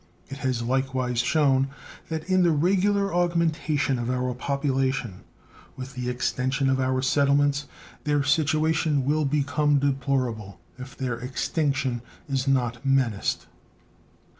[0.29, 1.67] It has likewise shown
[2.09, 5.21] that in the regular augmentation of our population
[5.77, 7.67] with the extension of our settlements
[8.03, 13.45] their situation will become deplorable, if their extinction is not menaced.